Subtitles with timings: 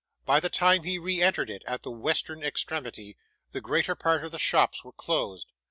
[0.25, 3.17] By the time he re entered it, at the western extremity,
[3.51, 5.51] the greater part of the shops were closed.